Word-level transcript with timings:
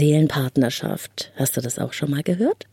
Seelenpartnerschaft. 0.00 1.30
Hast 1.36 1.58
du 1.58 1.60
das 1.60 1.78
auch 1.78 1.92
schon 1.92 2.10
mal 2.10 2.22
gehört? 2.22 2.64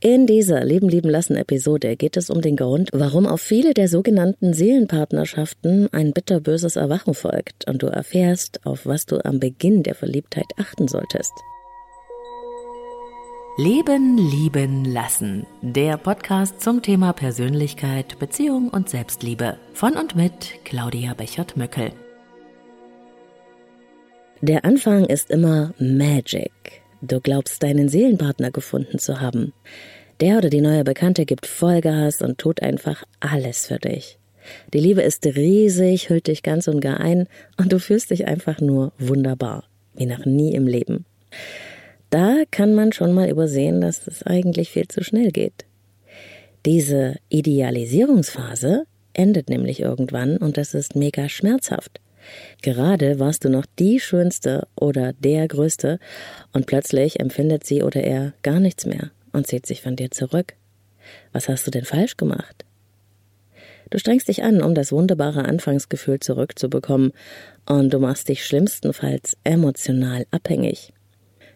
In 0.00 0.26
dieser 0.26 0.62
Leben 0.62 0.86
lieben 0.86 1.08
lassen 1.08 1.34
Episode 1.34 1.96
geht 1.96 2.18
es 2.18 2.28
um 2.28 2.42
den 2.42 2.56
Grund, 2.56 2.90
warum 2.92 3.26
auf 3.26 3.40
viele 3.40 3.72
der 3.72 3.88
sogenannten 3.88 4.52
Seelenpartnerschaften 4.52 5.88
ein 5.92 6.12
bitterböses 6.12 6.76
Erwachen 6.76 7.14
folgt 7.14 7.66
und 7.66 7.82
du 7.82 7.86
erfährst, 7.86 8.66
auf 8.66 8.84
was 8.84 9.06
du 9.06 9.24
am 9.24 9.40
Beginn 9.40 9.82
der 9.82 9.94
Verliebtheit 9.94 10.44
achten 10.58 10.88
solltest. 10.88 11.32
Leben 13.56 14.18
lieben 14.18 14.84
lassen. 14.84 15.46
Der 15.62 15.96
Podcast 15.96 16.60
zum 16.60 16.82
Thema 16.82 17.14
Persönlichkeit, 17.14 18.18
Beziehung 18.18 18.68
und 18.68 18.90
Selbstliebe 18.90 19.56
von 19.72 19.94
und 19.94 20.14
mit 20.14 20.64
Claudia 20.64 21.14
Bechert-Möckel. 21.14 21.92
Der 24.40 24.64
Anfang 24.64 25.04
ist 25.04 25.30
immer 25.32 25.74
Magic. 25.80 26.52
Du 27.02 27.20
glaubst, 27.20 27.60
deinen 27.64 27.88
Seelenpartner 27.88 28.52
gefunden 28.52 29.00
zu 29.00 29.20
haben. 29.20 29.52
Der 30.20 30.38
oder 30.38 30.48
die 30.48 30.60
neue 30.60 30.84
Bekannte 30.84 31.26
gibt 31.26 31.44
Vollgas 31.44 32.22
und 32.22 32.38
tut 32.38 32.62
einfach 32.62 33.02
alles 33.18 33.66
für 33.66 33.78
dich. 33.78 34.18
Die 34.72 34.78
Liebe 34.78 35.02
ist 35.02 35.26
riesig, 35.26 36.08
hüllt 36.08 36.28
dich 36.28 36.44
ganz 36.44 36.68
und 36.68 36.80
gar 36.80 37.00
ein 37.00 37.26
und 37.56 37.72
du 37.72 37.80
fühlst 37.80 38.12
dich 38.12 38.28
einfach 38.28 38.60
nur 38.60 38.92
wunderbar, 38.98 39.64
wie 39.96 40.06
noch 40.06 40.24
nie 40.24 40.54
im 40.54 40.68
Leben. 40.68 41.04
Da 42.10 42.44
kann 42.52 42.76
man 42.76 42.92
schon 42.92 43.12
mal 43.12 43.28
übersehen, 43.28 43.80
dass 43.80 44.06
es 44.06 44.22
eigentlich 44.22 44.70
viel 44.70 44.86
zu 44.86 45.02
schnell 45.02 45.32
geht. 45.32 45.66
Diese 46.64 47.16
Idealisierungsphase 47.28 48.84
endet 49.14 49.48
nämlich 49.50 49.80
irgendwann 49.80 50.36
und 50.36 50.56
das 50.56 50.74
ist 50.74 50.94
mega 50.94 51.28
schmerzhaft. 51.28 52.00
Gerade 52.62 53.18
warst 53.18 53.44
du 53.44 53.48
noch 53.48 53.66
die 53.78 54.00
Schönste 54.00 54.66
oder 54.74 55.12
der 55.14 55.46
Größte 55.48 55.98
und 56.52 56.66
plötzlich 56.66 57.20
empfindet 57.20 57.64
sie 57.64 57.82
oder 57.82 58.02
er 58.02 58.32
gar 58.42 58.60
nichts 58.60 58.86
mehr 58.86 59.10
und 59.32 59.46
zieht 59.46 59.66
sich 59.66 59.82
von 59.82 59.96
dir 59.96 60.10
zurück. 60.10 60.54
Was 61.32 61.48
hast 61.48 61.66
du 61.66 61.70
denn 61.70 61.84
falsch 61.84 62.16
gemacht? 62.16 62.64
Du 63.90 63.98
strengst 63.98 64.28
dich 64.28 64.42
an, 64.42 64.62
um 64.62 64.74
das 64.74 64.92
wunderbare 64.92 65.44
Anfangsgefühl 65.44 66.20
zurückzubekommen, 66.20 67.12
und 67.64 67.92
du 67.92 67.98
machst 67.98 68.28
dich 68.28 68.44
schlimmstenfalls 68.44 69.36
emotional 69.44 70.26
abhängig. 70.30 70.92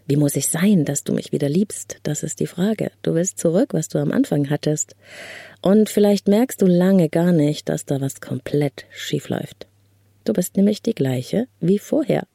Wie 0.07 0.17
muss 0.17 0.36
ich 0.36 0.48
sein, 0.48 0.84
dass 0.84 1.05
du 1.05 1.12
mich 1.12 1.33
wieder 1.33 1.48
liebst? 1.48 1.98
Das 2.03 2.23
ist 2.23 2.41
die 2.41 2.47
Frage. 2.47 2.91
Du 3.03 3.14
willst 3.14 3.39
zurück, 3.39 3.73
was 3.73 3.89
du 3.89 3.98
am 3.98 4.11
Anfang 4.11 4.51
hattest. 4.51 4.97
Und 5.62 5.89
vielleicht 5.89 6.29
merkst 6.29 6.61
du 6.61 6.67
lange 6.67 7.09
gar 7.09 7.33
nicht, 7.33 7.69
dass 7.69 7.86
da 7.86 8.01
was 8.01 8.20
komplett 8.20 8.84
schief 8.91 9.29
läuft. 9.29 9.69
Du 10.25 10.33
bist 10.33 10.56
nämlich 10.56 10.83
die 10.83 10.95
gleiche 10.95 11.48
wie 11.61 11.78
vorher. 11.78 12.27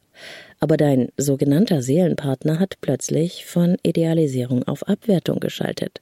Aber 0.59 0.77
dein 0.77 1.09
sogenannter 1.17 1.81
Seelenpartner 1.81 2.59
hat 2.59 2.77
plötzlich 2.81 3.45
von 3.45 3.77
Idealisierung 3.83 4.63
auf 4.63 4.87
Abwertung 4.87 5.39
geschaltet. 5.39 6.01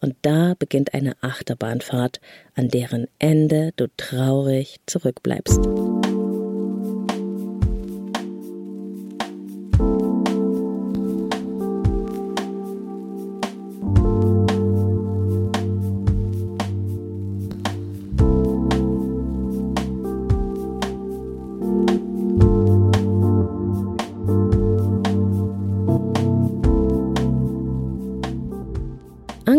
Und 0.00 0.14
da 0.22 0.54
beginnt 0.56 0.94
eine 0.94 1.16
Achterbahnfahrt, 1.20 2.20
an 2.54 2.68
deren 2.68 3.08
Ende 3.18 3.72
du 3.76 3.88
traurig 3.96 4.76
zurückbleibst. 4.86 5.58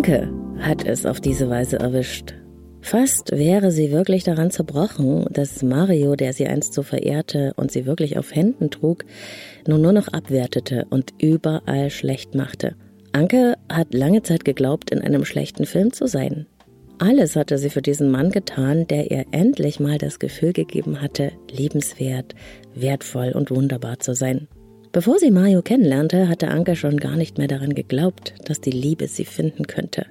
Anke 0.10 0.34
hat 0.58 0.88
es 0.88 1.06
auf 1.06 1.22
diese 1.22 1.52
Weise 1.52 1.78
erwischt. 1.78 2.34
Fast 2.82 3.32
wäre 3.32 3.72
sie 3.72 3.92
wirklich 3.92 4.24
daran 4.24 4.50
zerbrochen, 4.50 5.28
dass 5.30 5.62
Mario, 5.62 6.16
der 6.16 6.34
sie 6.34 6.48
einst 6.48 6.74
so 6.74 6.82
verehrte 6.82 7.54
und 7.58 7.72
sie 7.72 7.86
wirklich 7.86 8.18
auf 8.18 8.34
Händen 8.34 8.72
trug, 8.72 9.06
nun 9.68 9.84
nur 9.84 9.94
noch 9.94 10.08
abwertete 10.08 10.88
und 10.90 11.14
überall 11.22 11.92
schlecht 11.92 12.34
machte. 12.34 12.76
Anke 13.12 13.54
hat 13.72 13.94
lange 13.94 14.24
Zeit 14.24 14.46
geglaubt, 14.46 14.90
in 14.90 15.00
einem 15.00 15.26
schlechten 15.26 15.68
Film 15.68 15.94
zu 15.94 16.08
sein. 16.08 16.48
Alles 16.98 17.36
hatte 17.36 17.60
sie 17.60 17.70
für 17.70 17.84
diesen 17.84 18.10
Mann 18.10 18.32
getan, 18.32 18.88
der 18.88 19.12
ihr 19.12 19.26
endlich 19.30 19.80
mal 19.80 20.00
das 20.00 20.18
Gefühl 20.18 20.54
gegeben 20.54 21.04
hatte, 21.04 21.34
liebenswert, 21.52 22.34
wertvoll 22.74 23.34
und 23.34 23.52
wunderbar 23.52 24.00
zu 24.00 24.16
sein. 24.16 24.48
Bevor 24.92 25.20
sie 25.20 25.30
Mario 25.30 25.62
kennenlernte, 25.62 26.28
hatte 26.28 26.48
Anke 26.48 26.76
schon 26.76 26.98
gar 26.98 27.16
nicht 27.16 27.38
mehr 27.38 27.48
daran 27.48 27.76
geglaubt, 27.76 28.34
dass 28.46 28.60
die 28.60 28.72
Liebe 28.72 29.08
sie 29.08 29.26
finden 29.26 29.68
könnte. 29.68 30.08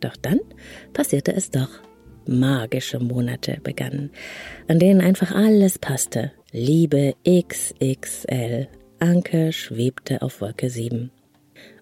Doch 0.00 0.16
dann 0.16 0.40
passierte 0.92 1.32
es 1.34 1.50
doch. 1.50 1.70
Magische 2.26 3.00
Monate 3.00 3.58
begannen, 3.62 4.10
an 4.68 4.78
denen 4.78 5.00
einfach 5.00 5.32
alles 5.34 5.78
passte. 5.78 6.32
Liebe 6.52 7.14
XXL. 7.26 8.68
Anke 8.98 9.52
schwebte 9.52 10.20
auf 10.20 10.42
Wolke 10.42 10.68
7. 10.68 11.10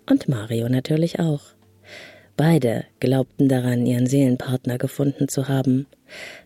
Und 0.09 0.28
Mario 0.28 0.69
natürlich 0.69 1.19
auch. 1.19 1.43
Beide 2.37 2.84
glaubten 3.01 3.49
daran, 3.49 3.87
ihren 3.87 4.07
Seelenpartner 4.07 4.78
gefunden 4.78 5.27
zu 5.27 5.49
haben. 5.49 5.87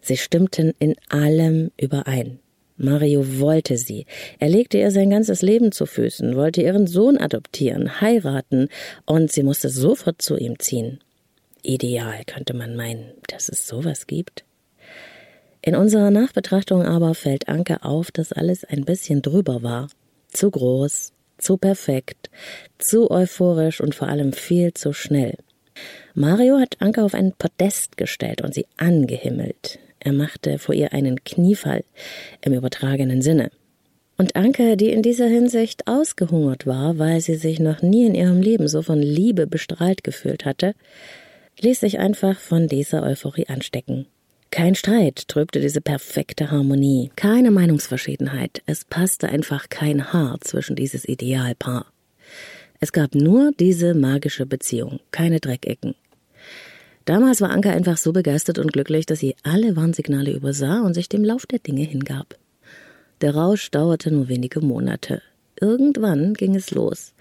Sie 0.00 0.16
stimmten 0.16 0.72
in 0.78 0.94
allem 1.10 1.72
überein. 1.78 2.38
Mario 2.80 3.40
wollte 3.40 3.76
sie. 3.76 4.06
Er 4.38 4.48
legte 4.48 4.78
ihr 4.78 4.90
sein 4.90 5.10
ganzes 5.10 5.42
Leben 5.42 5.70
zu 5.70 5.84
Füßen, 5.84 6.34
wollte 6.34 6.62
ihren 6.62 6.86
Sohn 6.86 7.18
adoptieren, 7.18 8.00
heiraten, 8.00 8.68
und 9.04 9.30
sie 9.30 9.42
musste 9.42 9.68
sofort 9.68 10.22
zu 10.22 10.38
ihm 10.38 10.58
ziehen. 10.58 11.00
Ideal 11.62 12.24
könnte 12.24 12.54
man 12.54 12.76
meinen, 12.76 13.12
dass 13.28 13.50
es 13.50 13.66
sowas 13.66 14.06
gibt. 14.06 14.44
In 15.60 15.76
unserer 15.76 16.10
Nachbetrachtung 16.10 16.82
aber 16.82 17.14
fällt 17.14 17.48
Anke 17.48 17.84
auf, 17.84 18.10
dass 18.10 18.32
alles 18.32 18.64
ein 18.64 18.86
bisschen 18.86 19.20
drüber 19.20 19.62
war. 19.62 19.88
Zu 20.32 20.50
groß, 20.50 21.12
zu 21.36 21.58
perfekt, 21.58 22.30
zu 22.78 23.10
euphorisch 23.10 23.82
und 23.82 23.94
vor 23.94 24.08
allem 24.08 24.32
viel 24.32 24.72
zu 24.72 24.94
schnell. 24.94 25.36
Mario 26.14 26.58
hat 26.58 26.80
Anke 26.80 27.04
auf 27.04 27.12
ein 27.12 27.32
Podest 27.32 27.98
gestellt 27.98 28.40
und 28.40 28.54
sie 28.54 28.66
angehimmelt. 28.78 29.78
Er 30.00 30.12
machte 30.12 30.58
vor 30.58 30.74
ihr 30.74 30.92
einen 30.92 31.24
Kniefall 31.24 31.84
im 32.40 32.52
übertragenen 32.54 33.22
Sinne. 33.22 33.50
Und 34.16 34.36
Anke, 34.36 34.76
die 34.76 34.90
in 34.90 35.02
dieser 35.02 35.28
Hinsicht 35.28 35.86
ausgehungert 35.86 36.66
war, 36.66 36.98
weil 36.98 37.20
sie 37.20 37.36
sich 37.36 37.58
noch 37.58 37.80
nie 37.80 38.06
in 38.06 38.14
ihrem 38.14 38.40
Leben 38.40 38.68
so 38.68 38.82
von 38.82 39.00
Liebe 39.00 39.46
bestrahlt 39.46 40.04
gefühlt 40.04 40.44
hatte, 40.44 40.74
ließ 41.60 41.80
sich 41.80 41.98
einfach 41.98 42.38
von 42.38 42.66
dieser 42.66 43.02
Euphorie 43.02 43.46
anstecken. 43.46 44.06
Kein 44.50 44.74
Streit 44.74 45.28
trübte 45.28 45.60
diese 45.60 45.80
perfekte 45.80 46.50
Harmonie, 46.50 47.10
keine 47.14 47.50
Meinungsverschiedenheit, 47.50 48.62
es 48.66 48.84
passte 48.84 49.28
einfach 49.28 49.68
kein 49.68 50.12
Haar 50.12 50.40
zwischen 50.40 50.74
dieses 50.74 51.08
Idealpaar. 51.08 51.86
Es 52.80 52.92
gab 52.92 53.14
nur 53.14 53.52
diese 53.60 53.94
magische 53.94 54.46
Beziehung, 54.46 55.00
keine 55.12 55.38
Dreckecken, 55.38 55.94
Damals 57.04 57.40
war 57.40 57.50
Anka 57.50 57.70
einfach 57.70 57.96
so 57.96 58.12
begeistert 58.12 58.58
und 58.58 58.72
glücklich, 58.72 59.06
dass 59.06 59.20
sie 59.20 59.34
alle 59.42 59.76
Warnsignale 59.76 60.32
übersah 60.32 60.80
und 60.82 60.94
sich 60.94 61.08
dem 61.08 61.24
Lauf 61.24 61.46
der 61.46 61.58
Dinge 61.58 61.82
hingab. 61.82 62.38
Der 63.20 63.34
Rausch 63.34 63.70
dauerte 63.70 64.10
nur 64.10 64.28
wenige 64.28 64.60
Monate. 64.60 65.22
Irgendwann 65.60 66.34
ging 66.34 66.54
es 66.54 66.70
los. 66.70 67.12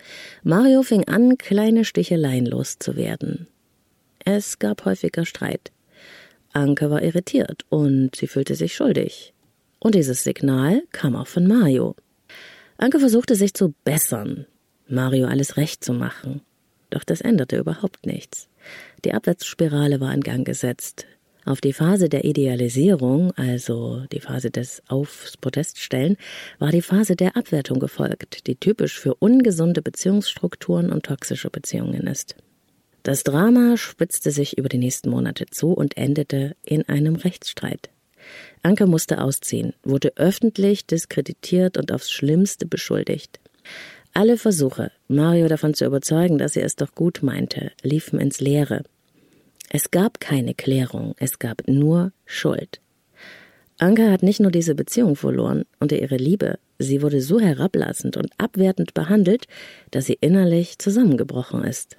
Mario 0.43 0.83
fing 0.83 1.07
an, 1.07 1.37
kleine 1.37 1.83
Sticheleien 1.83 2.45
loszuwerden. 2.45 3.47
Es 4.23 4.59
gab 4.59 4.85
häufiger 4.85 5.25
Streit. 5.25 5.71
Anke 6.53 6.89
war 6.89 7.03
irritiert 7.03 7.65
und 7.69 8.15
sie 8.15 8.27
fühlte 8.27 8.55
sich 8.55 8.75
schuldig. 8.75 9.33
Und 9.79 9.95
dieses 9.95 10.23
Signal 10.23 10.83
kam 10.91 11.15
auch 11.15 11.27
von 11.27 11.47
Mario. 11.47 11.95
Anke 12.77 12.99
versuchte 12.99 13.35
sich 13.35 13.53
zu 13.53 13.73
bessern, 13.83 14.45
Mario 14.87 15.27
alles 15.27 15.57
recht 15.57 15.83
zu 15.83 15.93
machen. 15.93 16.41
Doch 16.89 17.03
das 17.03 17.21
änderte 17.21 17.57
überhaupt 17.57 18.05
nichts. 18.05 18.48
Die 19.05 19.13
Abwärtsspirale 19.13 19.99
war 19.99 20.13
in 20.13 20.21
Gang 20.21 20.45
gesetzt. 20.45 21.05
Auf 21.45 21.61
die 21.61 21.73
Phase 21.73 22.09
der 22.09 22.25
Idealisierung, 22.25 23.31
also 23.31 24.03
die 24.11 24.19
Phase 24.19 24.51
des 24.51 24.83
Aufs 24.87 25.37
Podest 25.37 25.79
stellen, 25.79 26.17
war 26.59 26.71
die 26.71 26.81
Phase 26.81 27.15
der 27.15 27.37
Abwertung 27.37 27.79
gefolgt, 27.79 28.45
die 28.47 28.55
typisch 28.55 28.99
für 28.99 29.15
ungesunde 29.15 29.81
Beziehungsstrukturen 29.81 30.91
und 30.91 31.05
toxische 31.05 31.49
Beziehungen 31.49 32.07
ist. 32.07 32.35
Das 33.03 33.23
Drama 33.23 33.77
spitzte 33.77 34.31
sich 34.31 34.57
über 34.57 34.67
die 34.67 34.77
nächsten 34.77 35.09
Monate 35.09 35.45
zu 35.45 35.71
und 35.71 35.95
endete 35.97 36.55
in 36.63 36.87
einem 36.89 37.15
Rechtsstreit. 37.15 37.89
Anke 38.61 38.85
musste 38.85 39.21
ausziehen, 39.21 39.73
wurde 39.83 40.13
öffentlich 40.17 40.85
diskreditiert 40.85 41.77
und 41.77 41.91
aufs 41.91 42.11
Schlimmste 42.11 42.65
beschuldigt. 42.65 43.39
Alle 44.13 44.37
Versuche, 44.37 44.91
Mario 45.07 45.47
davon 45.47 45.73
zu 45.73 45.85
überzeugen, 45.85 46.37
dass 46.37 46.55
er 46.55 46.65
es 46.65 46.75
doch 46.75 46.93
gut 46.93 47.21
meinte, 47.21 47.71
liefen 47.83 48.19
ins 48.19 48.41
Leere. 48.41 48.83
Es 49.69 49.91
gab 49.91 50.19
keine 50.19 50.53
Klärung, 50.55 51.15
es 51.19 51.39
gab 51.39 51.67
nur 51.67 52.11
Schuld. 52.25 52.81
Anke 53.77 54.11
hat 54.11 54.23
nicht 54.23 54.41
nur 54.41 54.51
diese 54.51 54.75
Beziehung 54.75 55.15
verloren 55.15 55.63
und 55.79 55.93
ihre 55.93 56.17
Liebe, 56.17 56.59
sie 56.79 57.01
wurde 57.01 57.21
so 57.21 57.39
herablassend 57.39 58.17
und 58.17 58.31
abwertend 58.37 58.93
behandelt, 58.93 59.45
dass 59.91 60.05
sie 60.05 60.17
innerlich 60.19 60.79
zusammengebrochen 60.79 61.63
ist. 61.63 61.95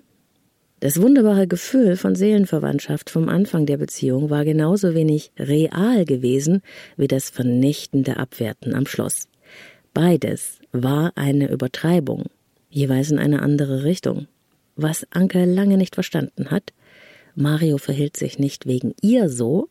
Das 0.80 1.00
wunderbare 1.00 1.46
Gefühl 1.46 1.96
von 1.96 2.14
Seelenverwandtschaft 2.14 3.08
vom 3.08 3.28
Anfang 3.28 3.66
der 3.66 3.76
Beziehung 3.76 4.30
war 4.30 4.44
genauso 4.44 4.94
wenig 4.94 5.30
real 5.38 6.04
gewesen 6.04 6.62
wie 6.96 7.08
das 7.08 7.30
vernichtende 7.30 8.16
Abwerten 8.16 8.74
am 8.74 8.86
Schluss. 8.86 9.29
Beides 9.92 10.60
war 10.72 11.12
eine 11.16 11.50
Übertreibung, 11.50 12.26
jeweils 12.68 13.10
in 13.10 13.18
eine 13.18 13.42
andere 13.42 13.84
Richtung. 13.84 14.28
Was 14.76 15.06
Anke 15.10 15.44
lange 15.44 15.76
nicht 15.76 15.94
verstanden 15.94 16.50
hat, 16.50 16.72
Mario 17.34 17.78
verhielt 17.78 18.16
sich 18.16 18.38
nicht 18.38 18.66
wegen 18.66 18.94
ihr 19.02 19.28
so, 19.28 19.68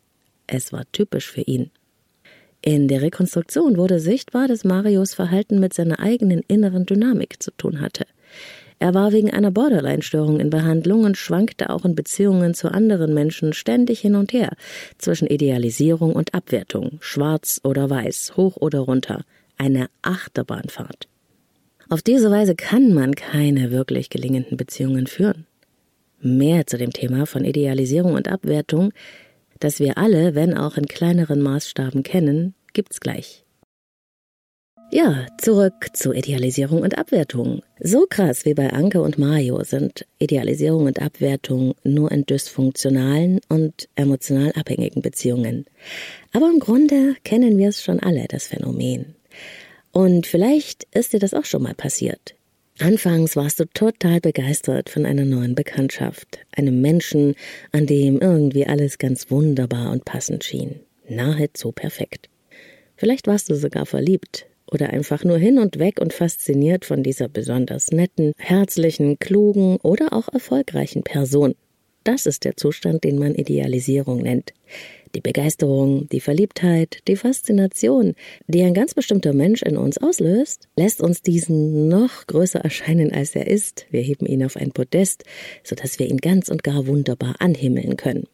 es 0.47 0.73
war 0.73 0.83
typisch 0.91 1.31
für 1.31 1.41
ihn. 1.41 1.71
In 2.61 2.89
der 2.89 3.01
Rekonstruktion 3.01 3.77
wurde 3.77 3.99
sichtbar, 3.99 4.47
dass 4.47 4.65
Marios 4.65 5.13
Verhalten 5.13 5.59
mit 5.59 5.73
seiner 5.73 5.99
eigenen 5.99 6.41
inneren 6.47 6.85
Dynamik 6.85 7.41
zu 7.41 7.51
tun 7.51 7.79
hatte. 7.79 8.05
Er 8.79 8.93
war 8.93 9.11
wegen 9.11 9.31
einer 9.31 9.51
Borderline-Störung 9.51 10.39
in 10.39 10.49
Behandlung 10.49 11.03
und 11.03 11.17
schwankte 11.17 11.69
auch 11.69 11.85
in 11.85 11.95
Beziehungen 11.95 12.53
zu 12.53 12.71
anderen 12.71 13.13
Menschen 13.13 13.53
ständig 13.53 13.99
hin 13.99 14.15
und 14.15 14.31
her, 14.33 14.53
zwischen 14.97 15.27
Idealisierung 15.27 16.13
und 16.13 16.33
Abwertung, 16.33 16.97
schwarz 17.01 17.59
oder 17.63 17.89
weiß, 17.89 18.37
hoch 18.37 18.55
oder 18.57 18.79
runter, 18.79 19.23
eine 19.59 19.89
Achterbahnfahrt. 20.01 21.07
Auf 21.89 22.01
diese 22.01 22.31
Weise 22.31 22.55
kann 22.55 22.93
man 22.93 23.13
keine 23.13 23.69
wirklich 23.69 24.09
gelingenden 24.09 24.57
Beziehungen 24.57 25.05
führen. 25.05 25.45
Mehr 26.21 26.65
zu 26.65 26.77
dem 26.77 26.91
Thema 26.91 27.27
von 27.27 27.45
Idealisierung 27.45 28.13
und 28.13 28.27
Abwertung 28.27 28.91
das 29.59 29.79
wir 29.79 29.97
alle, 29.97 30.35
wenn 30.35 30.55
auch 30.55 30.77
in 30.77 30.87
kleineren 30.87 31.41
Maßstaben 31.41 32.03
kennen, 32.03 32.55
gibt's 32.73 33.01
gleich. 33.01 33.43
Ja, 34.91 35.27
zurück 35.37 35.89
zu 35.93 36.13
Idealisierung 36.13 36.81
und 36.81 36.97
Abwertung. 36.97 37.61
So 37.79 38.07
krass 38.09 38.45
wie 38.45 38.55
bei 38.55 38.71
Anke 38.71 39.01
und 39.01 39.19
Mario 39.19 39.63
sind 39.63 40.07
Idealisierung 40.17 40.85
und 40.85 40.99
Abwertung 40.99 41.75
nur 41.83 42.11
in 42.11 42.25
dysfunktionalen 42.25 43.39
und 43.49 43.87
emotional 43.95 44.51
abhängigen 44.53 45.03
Beziehungen. 45.03 45.65
Aber 46.33 46.49
im 46.49 46.59
Grunde 46.59 47.15
kennen 47.23 47.57
wir 47.59 47.69
es 47.69 47.83
schon 47.83 47.99
alle, 47.99 48.25
das 48.27 48.47
Phänomen. 48.47 49.13
Und 49.91 50.27
vielleicht 50.27 50.85
ist 50.91 51.13
dir 51.13 51.19
das 51.19 51.33
auch 51.33 51.45
schon 51.45 51.63
mal 51.63 51.73
passiert. 51.73 52.35
Anfangs 52.79 53.35
warst 53.35 53.59
du 53.59 53.65
total 53.65 54.21
begeistert 54.21 54.89
von 54.89 55.05
einer 55.05 55.25
neuen 55.25 55.53
Bekanntschaft, 55.53 56.39
einem 56.55 56.79
Menschen, 56.79 57.35
an 57.73 57.85
dem 57.87 58.19
irgendwie 58.21 58.65
alles 58.65 58.97
ganz 58.97 59.29
wunderbar 59.29 59.91
und 59.91 60.05
passend 60.05 60.45
schien, 60.45 60.79
nahezu 61.09 61.73
perfekt. 61.73 62.29
Vielleicht 62.95 63.27
warst 63.27 63.49
du 63.49 63.55
sogar 63.55 63.85
verliebt 63.85 64.45
oder 64.71 64.91
einfach 64.91 65.25
nur 65.25 65.37
hin 65.37 65.57
und 65.57 65.77
weg 65.77 65.99
und 65.99 66.13
fasziniert 66.13 66.85
von 66.85 67.03
dieser 67.03 67.27
besonders 67.27 67.91
netten, 67.91 68.31
herzlichen, 68.37 69.19
klugen 69.19 69.77
oder 69.77 70.13
auch 70.13 70.29
erfolgreichen 70.29 71.03
Person. 71.03 71.55
Das 72.05 72.25
ist 72.25 72.45
der 72.45 72.55
Zustand, 72.55 73.03
den 73.03 73.19
man 73.19 73.35
Idealisierung 73.35 74.21
nennt. 74.21 74.53
Die 75.15 75.21
Begeisterung, 75.21 76.07
die 76.09 76.19
Verliebtheit, 76.19 76.99
die 77.07 77.15
Faszination, 77.15 78.13
die 78.47 78.61
ein 78.61 78.75
ganz 78.75 78.93
bestimmter 78.93 79.33
Mensch 79.33 79.63
in 79.63 79.75
uns 79.75 79.97
auslöst, 79.97 80.67
lässt 80.75 81.01
uns 81.01 81.23
diesen 81.23 81.87
noch 81.87 82.27
größer 82.27 82.59
erscheinen, 82.59 83.11
als 83.11 83.35
er 83.35 83.47
ist. 83.47 83.87
Wir 83.89 84.01
heben 84.01 84.27
ihn 84.27 84.43
auf 84.43 84.55
ein 84.55 84.71
Podest, 84.71 85.23
sodass 85.63 85.97
wir 85.97 86.07
ihn 86.07 86.17
ganz 86.17 86.49
und 86.49 86.63
gar 86.63 86.85
wunderbar 86.85 87.35
anhimmeln 87.39 87.97
können. 87.97 88.27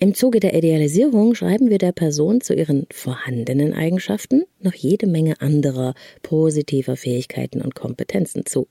Im 0.00 0.14
Zuge 0.14 0.40
der 0.40 0.54
Idealisierung 0.54 1.34
schreiben 1.34 1.68
wir 1.68 1.78
der 1.78 1.92
Person 1.92 2.40
zu 2.40 2.54
ihren 2.54 2.86
vorhandenen 2.90 3.74
Eigenschaften 3.74 4.44
noch 4.60 4.74
jede 4.74 5.06
Menge 5.06 5.40
anderer 5.42 5.94
positiver 6.22 6.96
Fähigkeiten 6.96 7.60
und 7.60 7.74
Kompetenzen 7.74 8.46
zu. 8.46 8.66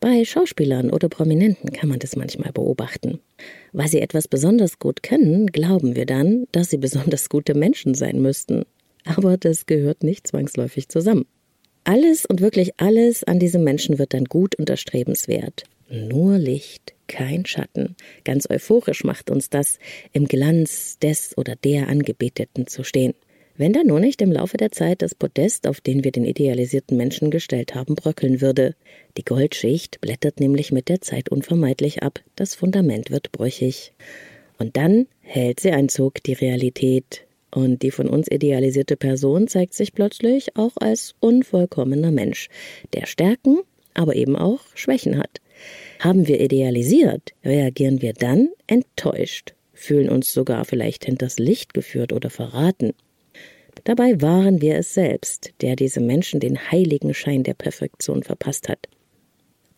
Bei 0.00 0.24
Schauspielern 0.24 0.90
oder 0.90 1.08
Prominenten 1.08 1.72
kann 1.72 1.88
man 1.88 1.98
das 1.98 2.14
manchmal 2.14 2.52
beobachten. 2.52 3.18
Weil 3.72 3.88
sie 3.88 4.00
etwas 4.00 4.28
besonders 4.28 4.78
gut 4.78 5.02
können, 5.02 5.48
glauben 5.48 5.96
wir 5.96 6.06
dann, 6.06 6.46
dass 6.52 6.70
sie 6.70 6.76
besonders 6.76 7.28
gute 7.28 7.54
Menschen 7.54 7.94
sein 7.94 8.22
müssten. 8.22 8.64
Aber 9.04 9.36
das 9.36 9.66
gehört 9.66 10.04
nicht 10.04 10.26
zwangsläufig 10.26 10.88
zusammen. 10.88 11.26
Alles 11.84 12.26
und 12.26 12.40
wirklich 12.40 12.72
alles 12.78 13.24
an 13.24 13.38
diesem 13.38 13.64
Menschen 13.64 13.98
wird 13.98 14.14
dann 14.14 14.26
gut 14.26 14.54
und 14.54 14.70
erstrebenswert. 14.70 15.64
Nur 15.90 16.38
Licht, 16.38 16.94
kein 17.06 17.46
Schatten. 17.46 17.96
Ganz 18.24 18.48
euphorisch 18.48 19.04
macht 19.04 19.30
uns 19.30 19.48
das, 19.48 19.78
im 20.12 20.26
Glanz 20.26 20.98
des 20.98 21.36
oder 21.36 21.56
der 21.56 21.88
Angebeteten 21.88 22.66
zu 22.66 22.84
stehen 22.84 23.14
wenn 23.58 23.72
da 23.72 23.82
nur 23.84 24.00
nicht 24.00 24.22
im 24.22 24.32
Laufe 24.32 24.56
der 24.56 24.70
Zeit 24.70 25.02
das 25.02 25.14
Podest, 25.14 25.66
auf 25.66 25.80
den 25.80 26.04
wir 26.04 26.12
den 26.12 26.24
idealisierten 26.24 26.96
Menschen 26.96 27.30
gestellt 27.30 27.74
haben, 27.74 27.96
bröckeln 27.96 28.40
würde. 28.40 28.76
Die 29.16 29.24
Goldschicht 29.24 30.00
blättert 30.00 30.38
nämlich 30.38 30.70
mit 30.70 30.88
der 30.88 31.00
Zeit 31.00 31.28
unvermeidlich 31.28 32.02
ab, 32.02 32.20
das 32.36 32.54
Fundament 32.54 33.10
wird 33.10 33.32
brüchig. 33.32 33.92
Und 34.58 34.76
dann 34.76 35.06
hält 35.20 35.60
sie 35.60 35.72
Einzug, 35.72 36.22
die 36.22 36.34
Realität, 36.34 37.26
und 37.50 37.82
die 37.82 37.90
von 37.90 38.08
uns 38.08 38.30
idealisierte 38.30 38.96
Person 38.96 39.48
zeigt 39.48 39.74
sich 39.74 39.92
plötzlich 39.92 40.56
auch 40.56 40.76
als 40.76 41.14
unvollkommener 41.20 42.12
Mensch, 42.12 42.48
der 42.92 43.06
Stärken, 43.06 43.58
aber 43.94 44.14
eben 44.14 44.36
auch 44.36 44.60
Schwächen 44.74 45.18
hat. 45.18 45.40
Haben 45.98 46.28
wir 46.28 46.40
idealisiert, 46.40 47.32
reagieren 47.44 48.02
wir 48.02 48.12
dann 48.12 48.50
enttäuscht, 48.66 49.54
fühlen 49.72 50.08
uns 50.08 50.32
sogar 50.32 50.64
vielleicht 50.64 51.06
hinters 51.06 51.38
Licht 51.38 51.74
geführt 51.74 52.12
oder 52.12 52.30
verraten. 52.30 52.92
Dabei 53.84 54.20
waren 54.20 54.60
wir 54.60 54.76
es 54.76 54.94
selbst, 54.94 55.52
der 55.60 55.76
diese 55.76 56.00
Menschen 56.00 56.40
den 56.40 56.70
heiligen 56.70 57.14
Schein 57.14 57.42
der 57.42 57.54
Perfektion 57.54 58.22
verpasst 58.22 58.68
hat. 58.68 58.88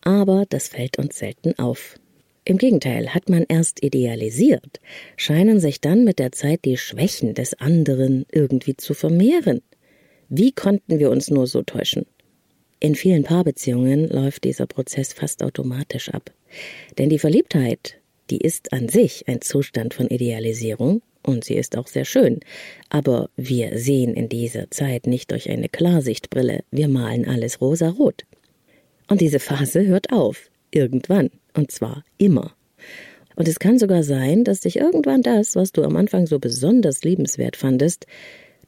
Aber 0.01 0.45
das 0.49 0.69
fällt 0.69 0.97
uns 0.97 1.17
selten 1.17 1.57
auf. 1.59 1.95
Im 2.43 2.57
Gegenteil, 2.57 3.13
hat 3.13 3.29
man 3.29 3.45
erst 3.47 3.83
idealisiert, 3.83 4.79
scheinen 5.15 5.59
sich 5.59 5.79
dann 5.79 6.03
mit 6.03 6.17
der 6.17 6.31
Zeit 6.31 6.65
die 6.65 6.77
Schwächen 6.77 7.35
des 7.35 7.53
anderen 7.53 8.25
irgendwie 8.31 8.75
zu 8.75 8.95
vermehren. 8.95 9.61
Wie 10.27 10.51
konnten 10.51 10.97
wir 10.97 11.11
uns 11.11 11.29
nur 11.29 11.45
so 11.45 11.61
täuschen? 11.61 12.05
In 12.79 12.95
vielen 12.95 13.23
Paarbeziehungen 13.23 14.09
läuft 14.09 14.43
dieser 14.43 14.65
Prozess 14.65 15.13
fast 15.13 15.43
automatisch 15.43 16.09
ab. 16.09 16.31
Denn 16.97 17.09
die 17.09 17.19
Verliebtheit, 17.19 17.99
die 18.31 18.39
ist 18.39 18.73
an 18.73 18.89
sich 18.89 19.27
ein 19.27 19.41
Zustand 19.41 19.93
von 19.93 20.07
Idealisierung 20.07 21.03
und 21.23 21.43
sie 21.43 21.55
ist 21.55 21.77
auch 21.77 21.87
sehr 21.87 22.05
schön. 22.05 22.39
Aber 22.89 23.29
wir 23.35 23.77
sehen 23.77 24.13
in 24.13 24.29
dieser 24.29 24.69
Zeit 24.71 25.07
nicht 25.07 25.31
durch 25.31 25.49
eine 25.49 25.69
Klarsichtbrille, 25.69 26.63
wir 26.71 26.87
malen 26.87 27.27
alles 27.27 27.61
rosarot. 27.61 28.25
Und 29.07 29.21
diese 29.21 29.39
Phase 29.39 29.85
hört 29.85 30.11
auf, 30.11 30.49
irgendwann, 30.71 31.29
und 31.53 31.71
zwar 31.71 32.03
immer. 32.17 32.53
Und 33.35 33.47
es 33.47 33.59
kann 33.59 33.79
sogar 33.79 34.03
sein, 34.03 34.43
dass 34.43 34.61
dich 34.61 34.77
irgendwann 34.77 35.21
das, 35.21 35.55
was 35.55 35.71
du 35.71 35.83
am 35.83 35.95
Anfang 35.95 36.27
so 36.27 36.39
besonders 36.39 37.03
liebenswert 37.03 37.55
fandest, 37.55 38.05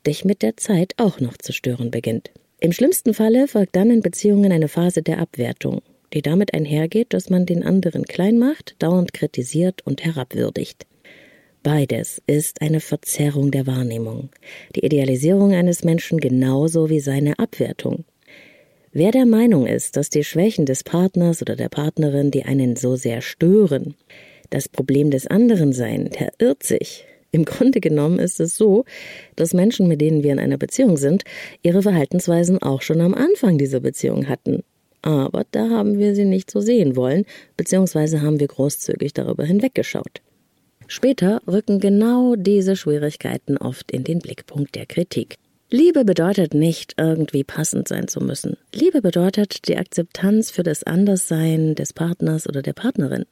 dich 0.06 0.26
mit 0.26 0.42
der 0.42 0.58
Zeit 0.58 0.94
auch 0.98 1.20
noch 1.20 1.38
zu 1.38 1.54
stören 1.54 1.92
beginnt. 1.92 2.32
Im 2.60 2.72
schlimmsten 2.72 3.14
Falle 3.14 3.48
folgt 3.48 3.76
dann 3.76 3.92
in 3.92 4.02
Beziehungen 4.02 4.52
eine 4.52 4.68
Phase 4.68 5.02
der 5.02 5.20
Abwertung, 5.20 5.82
die 6.14 6.22
damit 6.22 6.54
einhergeht, 6.54 7.14
dass 7.14 7.30
man 7.30 7.46
den 7.46 7.64
anderen 7.64 8.04
klein 8.06 8.38
macht, 8.38 8.76
dauernd 8.80 9.14
kritisiert 9.14 9.82
und 9.86 10.04
herabwürdigt. 10.04 10.86
Beides 11.64 12.22
ist 12.28 12.62
eine 12.62 12.82
Verzerrung 12.82 13.50
der 13.50 13.66
Wahrnehmung, 13.66 14.30
die 14.76 14.84
Idealisierung 14.84 15.54
eines 15.54 15.86
Menschen 15.86 16.20
genauso 16.20 16.90
wie 16.90 17.00
seine 17.00 17.40
Abwertung. 17.40 18.04
Wer 18.92 19.12
der 19.12 19.26
Meinung 19.26 19.66
ist, 19.66 19.96
dass 19.96 20.10
die 20.10 20.26
Schwächen 20.26 20.66
des 20.66 20.84
Partners 20.84 21.42
oder 21.42 21.56
der 21.56 21.70
Partnerin, 21.70 22.32
die 22.32 22.44
einen 22.44 22.76
so 22.76 22.98
sehr 22.98 23.22
stören, 23.22 23.96
das 24.50 24.68
Problem 24.68 25.10
des 25.10 25.26
anderen 25.26 25.72
seien, 25.72 26.10
der 26.10 26.34
irrt 26.38 26.64
sich. 26.64 27.06
Im 27.32 27.46
Grunde 27.46 27.80
genommen 27.80 28.20
ist 28.20 28.42
es 28.42 28.58
so, 28.58 28.84
dass 29.38 29.54
Menschen, 29.54 29.88
mit 29.88 30.02
denen 30.02 30.22
wir 30.22 30.34
in 30.34 30.40
einer 30.40 30.58
Beziehung 30.58 30.98
sind, 30.98 31.24
ihre 31.62 31.82
Verhaltensweisen 31.82 32.62
auch 32.62 32.82
schon 32.82 33.00
am 33.00 33.14
Anfang 33.14 33.58
dieser 33.58 33.80
Beziehung 33.80 34.28
hatten. 34.28 34.64
Aber 35.02 35.46
da 35.52 35.70
haben 35.70 35.98
wir 35.98 36.14
sie 36.14 36.26
nicht 36.26 36.52
so 36.52 36.60
sehen 36.60 36.98
wollen, 36.98 37.24
beziehungsweise 37.56 38.22
haben 38.22 38.42
wir 38.42 38.48
großzügig 38.48 39.14
darüber 39.14 39.46
hinweggeschaut. 39.46 40.22
Später 40.94 41.42
rücken 41.48 41.80
genau 41.80 42.36
diese 42.36 42.76
Schwierigkeiten 42.76 43.58
oft 43.58 43.92
in 43.92 44.04
den 44.04 44.20
Blickpunkt 44.20 44.76
der 44.76 44.86
Kritik. 44.86 45.38
Liebe 45.72 46.06
bedeutet 46.06 46.54
nicht, 46.54 46.94
irgendwie 46.98 47.44
passend 47.44 47.88
sein 47.88 48.08
zu 48.08 48.20
müssen. 48.20 48.58
Liebe 48.76 49.02
bedeutet 49.02 49.68
die 49.68 49.76
Akzeptanz 49.76 50.52
für 50.52 50.62
das 50.62 50.84
Anderssein 50.84 51.74
des 51.74 51.94
Partners 51.94 52.48
oder 52.48 52.62
der 52.62 52.74
Partnerin. 52.74 53.26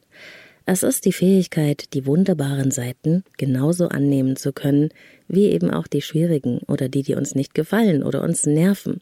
Es 0.65 0.82
ist 0.82 1.06
die 1.06 1.13
Fähigkeit, 1.13 1.94
die 1.94 2.08
wunderbaren 2.08 2.72
Seiten 2.72 3.24
genauso 3.38 3.89
annehmen 3.89 4.38
zu 4.38 4.53
können, 4.53 4.89
wie 5.27 5.46
eben 5.46 5.70
auch 5.70 5.86
die 5.86 6.01
schwierigen 6.01 6.62
oder 6.68 6.89
die, 6.89 7.03
die 7.03 7.13
uns 7.13 7.36
nicht 7.36 7.53
gefallen 7.53 8.01
oder 8.01 8.24
uns 8.24 8.48
nerven. 8.48 9.01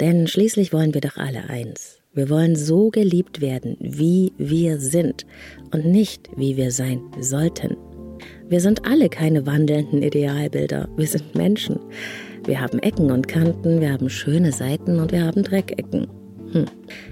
Denn 0.00 0.26
schließlich 0.26 0.72
wollen 0.72 0.94
wir 0.94 1.00
doch 1.00 1.16
alle 1.16 1.48
eins. 1.48 1.98
Wir 2.14 2.30
wollen 2.30 2.56
so 2.56 2.90
geliebt 2.90 3.40
werden, 3.40 3.76
wie 3.80 4.32
wir 4.38 4.78
sind 4.78 5.26
und 5.72 5.84
nicht, 5.84 6.28
wie 6.36 6.56
wir 6.56 6.70
sein 6.70 7.00
sollten. 7.20 7.76
Wir 8.48 8.60
sind 8.60 8.86
alle 8.86 9.08
keine 9.08 9.46
wandelnden 9.46 10.02
Idealbilder. 10.02 10.88
Wir 10.96 11.06
sind 11.06 11.34
Menschen. 11.34 11.78
Wir 12.46 12.60
haben 12.60 12.78
Ecken 12.78 13.10
und 13.10 13.28
Kanten, 13.28 13.80
wir 13.80 13.92
haben 13.92 14.08
schöne 14.08 14.52
Seiten 14.52 14.98
und 14.98 15.12
wir 15.12 15.24
haben 15.24 15.42
Dreckecken. 15.42 16.08
Hm. 16.52 16.64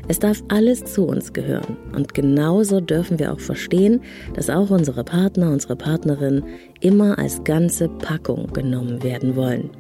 Es 0.09 0.19
darf 0.19 0.43
alles 0.49 0.85
zu 0.85 1.07
uns 1.07 1.33
gehören. 1.33 1.77
Und 1.95 2.15
genauso 2.15 2.81
dürfen 2.81 3.19
wir 3.19 3.33
auch 3.33 3.41
verstehen, 3.41 4.01
dass 4.35 4.49
auch 4.49 4.71
unsere 4.71 5.05
Partner, 5.05 5.51
unsere 5.51 5.77
Partnerin 5.77 6.43
immer 6.81 7.19
als 7.19 7.45
ganze 7.45 7.89
Packung 7.89 8.51
genommen 8.53 9.03
werden 9.03 9.37
wollen. 9.37 9.71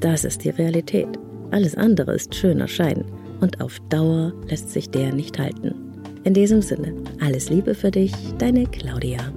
Das 0.00 0.24
ist 0.24 0.44
die 0.44 0.50
Realität. 0.50 1.08
Alles 1.56 1.74
andere 1.74 2.14
ist 2.14 2.34
schöner 2.34 2.68
Schein. 2.68 3.02
Und 3.40 3.62
auf 3.62 3.80
Dauer 3.88 4.34
lässt 4.46 4.72
sich 4.72 4.90
der 4.90 5.14
nicht 5.14 5.38
halten. 5.38 5.74
In 6.22 6.34
diesem 6.34 6.60
Sinne, 6.60 6.92
alles 7.18 7.48
Liebe 7.48 7.74
für 7.74 7.90
dich, 7.90 8.12
deine 8.36 8.66
Claudia. 8.66 9.32